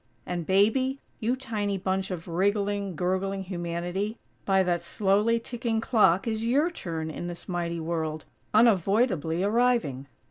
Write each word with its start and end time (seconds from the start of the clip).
And 0.25 0.47
Baby, 0.47 0.97
you 1.19 1.35
tiny 1.35 1.77
bunch 1.77 2.09
of 2.09 2.27
wriggling, 2.27 2.95
gurgling 2.95 3.43
humanity, 3.43 4.17
by 4.45 4.63
that 4.63 4.81
slowly 4.81 5.39
ticking 5.39 5.79
clock 5.79 6.27
is 6.27 6.43
your 6.43 6.71
turn 6.71 7.11
in 7.11 7.27
this 7.27 7.47
mighty 7.47 7.79
World, 7.79 8.25
unavoidably 8.51 9.43
arriving. 9.43 10.07